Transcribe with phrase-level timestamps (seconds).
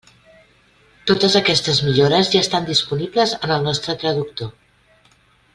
[1.11, 4.55] Totes aquestes millores ja estan disponibles en el nostre traductor.